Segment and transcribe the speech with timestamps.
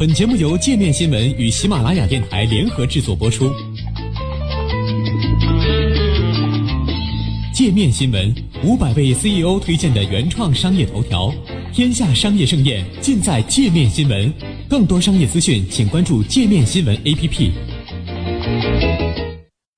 [0.00, 3.52] 本节目由界面新闻与喜马拉雅电台联合制作播出。
[7.52, 8.34] 界面新闻
[8.64, 11.30] 五百位 CEO 推荐的原创商业头条，
[11.70, 14.32] 天下商业盛宴尽在界面新闻。
[14.70, 17.50] 更多商业资讯，请关注界面新闻 APP。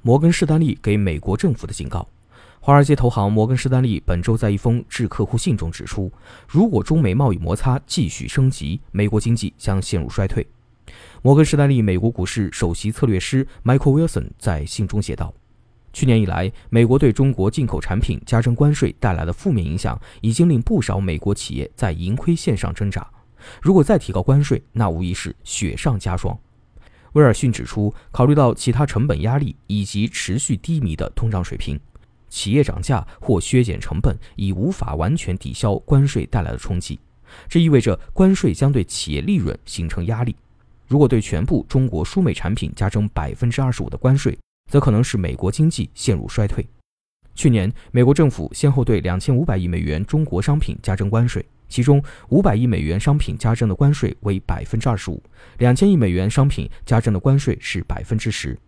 [0.00, 2.08] 摩根士丹利给美国政府的警告。
[2.66, 6.10] 华尔街投行摩根士丹利本周在一封致客户信中指出，
[6.48, 10.44] 如果中美贸易摩擦继续升级，美国经济将陷入衰退。
[11.22, 15.32] 摩根士丹利美国股市首席策略师 Michael Wilson 在信中写道
[15.94, 23.08] ：“去年以来，美国对中国进口产品加征关税带来的负面影响，已经令不少美国企业在盈亏线上挣扎。
[23.62, 26.36] 如果再提高关税，那无疑是雪上加霜。”
[27.14, 31.78] 威尔逊指出，考虑到其他成本压力以及持续低迷的通胀水平。
[32.28, 36.98] 企业涨价或削减成本已无法完全抵消关税带来的冲击，
[37.48, 40.34] 这意味着关税将对企业利润形成压力。
[40.86, 44.38] 如果对全部中国输美产品加征百分之二十五的关税，
[44.70, 46.66] 则可能使美国经济陷入衰退。
[47.34, 55.22] 去年，美国政府先后对两千五百亿美元中国商品加征关税，其中五百亿美元商品加征的关税为百分之二十五，
[55.58, 58.58] 两千亿美元商品加征的关税是百分之十。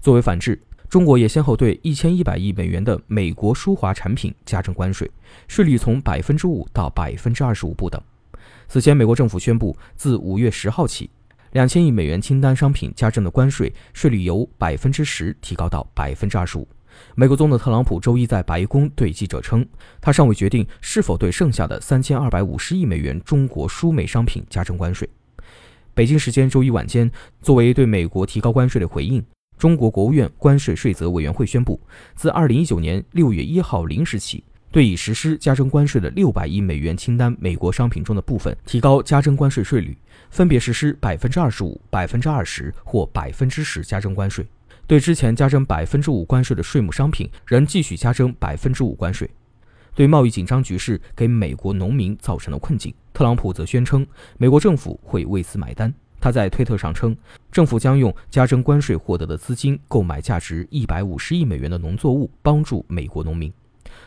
[0.00, 0.60] 作为反制。
[0.92, 5.10] 中国也先后对一千一百亿美元的美国输华产品加征关税，
[5.48, 7.98] 税率从百分之五到百分之二十五不等。
[8.68, 11.08] 此前，美国政府宣布，自五月十号起，
[11.52, 16.68] 两千亿美元清单商品加征的关税税率由百分之十提高到百分之二十五。
[17.14, 19.66] 美国总统特朗普周一在白宫对记者称，
[19.98, 25.08] 他尚未决定是否对剩下的三千二百五十亿美元中国输美商品加征关税。
[25.94, 29.24] 北京时间周一晚间，作为对美国提高关税的回应。
[29.62, 31.80] 中国国务院关税税则委员会宣布，
[32.16, 39.96] 自二零一九年六月一号零时起，对已实施加征关税的六百亿美元清单美国商品中的部分提高加征关税税率，
[40.30, 44.44] 分别实施百分之二十五、百分之二十或百分之十加征关税。
[44.88, 49.30] 对之前加征百分之五关税的税目商品，仍继续加征百分之五关税。
[49.94, 54.04] 对贸易紧张局势给美国农民造成了困境，特朗普则宣称，
[54.38, 55.94] 美国政府会为此买单。
[56.22, 57.16] 他在推特上称，
[57.50, 63.52] 政府将用加征关税获得的资金购买价值一百五十亿美元的农作物，帮助美国农民。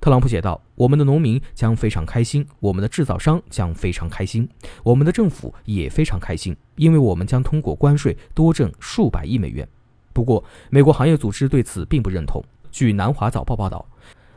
[0.00, 4.48] 特朗普写道：“我们的农民将非常开心，我们的制造商将非常开心，
[4.82, 9.68] 我们的政府也非常开心，因为我们将通过关税多挣数百亿美元。”
[10.14, 12.42] 不过，美国行业组织对此并不认同。
[12.70, 13.86] 据南华早报报道，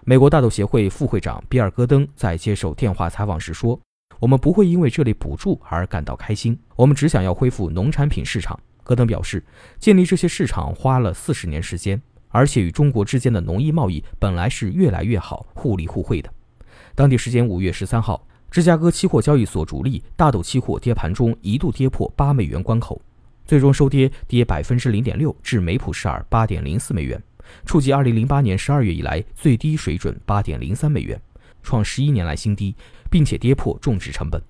[0.04, 3.80] 美国大豆协会副会长比尔·戈登在接受电话采访时说。
[4.20, 8.60] 我们不会因为这类补助而感到开心，我们只想要恢复农产品市场。
[8.84, 9.44] 戈登表示，
[9.80, 16.30] 建立这些市场花了四十年时间，而且与中国之间的农业贸易本来是越来越好，互利互惠的。
[16.94, 23.02] 当地时间五月十三号，芝加哥期货交易所主力大豆期货跌盘中一度跌破八美元关口，
[23.46, 27.22] 最终收跌跌百分之零点六，至每普什尔八点零四美元，
[27.66, 31.22] 触及二零零八年十二月以来最低水准八点零三美元。
[31.62, 32.76] 创十一年来新低，
[33.10, 34.42] 并且跌破种植成本。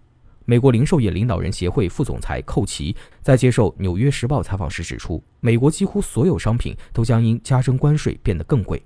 [0.45, 8.81] 美国零售业领导人协会副总裁寇奇在接受《纽约时报》采访时指出，美国几乎所有商品都将因加征关税变得更贵。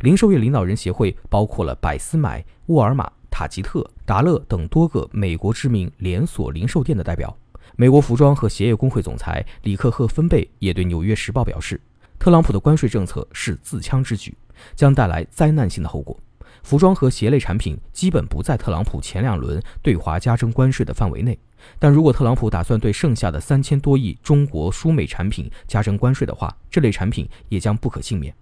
[0.00, 7.36] 零售业领导人协会包括了百思买、沃尔玛、塔吉特、达乐等多个美国知名连锁零售店的代表。
[7.76, 11.78] 美国服装和鞋业工会总裁里克赫芬贝也对《纽约时报》表示，
[12.18, 14.34] 特朗普的关税政策是自枪之举，
[14.74, 16.18] 将带来灾难性的后果。
[16.62, 21.38] 服装和鞋类产品基本不在特朗普前两轮对华加征关税的范围内，
[21.78, 28.34] 但如果特朗普打算对剩下的三千多亿中国输美产品加征关税的话，这类产品也将不可幸免。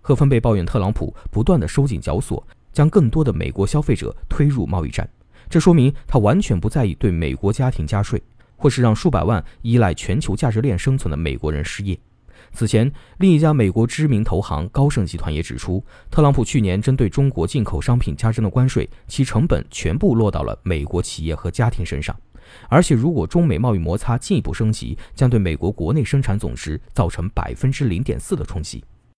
[0.00, 5.08] 赫芬贝抱怨特朗普不断的收紧绞索，将更多的美国消费者推入贸易战，
[5.50, 8.22] 这说明他完全不在意对美国家庭加税，
[8.56, 11.98] 或是让数百万依赖全球价值链生存的美国人失业。
[12.52, 22.14] 此前，另一家美国知名投行高盛集团也指出，特朗普去年针对中国进口商品加征的关税，其成本全部落到了美国企业和家庭身上。
[22.68, 28.82] 而且，如果中美贸易摩擦进一步升级，将对美国国内生产总值造成百分之零点四的冲击。